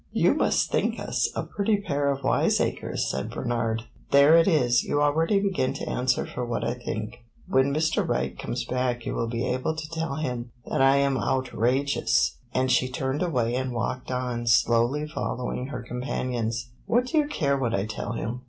"You 0.13 0.33
must 0.33 0.71
think 0.71 0.99
us 0.99 1.29
a 1.35 1.43
pretty 1.43 1.77
pair 1.79 2.09
of 2.09 2.23
wiseacres," 2.23 3.07
said 3.07 3.29
Bernard. 3.29 3.83
"There 4.09 4.35
it 4.35 4.47
is 4.47 4.83
you 4.83 4.99
already 4.99 5.39
begin 5.39 5.73
to 5.75 5.87
answer 5.87 6.25
for 6.25 6.43
what 6.43 6.63
I 6.63 6.73
think. 6.73 7.19
When 7.47 7.71
Mr. 7.71 8.07
Wright 8.07 8.35
comes 8.35 8.65
back 8.65 9.05
you 9.05 9.13
will 9.13 9.27
be 9.27 9.45
able 9.45 9.75
to 9.75 9.89
tell 9.91 10.15
him 10.15 10.49
that 10.65 10.81
I 10.81 10.95
am 10.95 11.19
'outrageous'!" 11.19 12.37
And 12.51 12.71
she 12.71 12.89
turned 12.89 13.21
away 13.21 13.53
and 13.53 13.73
walked 13.73 14.09
on, 14.09 14.47
slowly 14.47 15.07
following 15.07 15.67
her 15.67 15.83
companions. 15.83 16.69
"What 16.87 17.05
do 17.05 17.19
you 17.19 17.27
care 17.27 17.55
what 17.59 17.75
I 17.75 17.85
tell 17.85 18.13
him?" 18.13 18.39